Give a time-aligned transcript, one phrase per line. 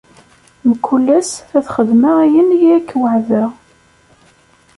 [0.69, 3.49] Mkul ass, ad xeddmeɣ ayen i ak-weɛdeɣ.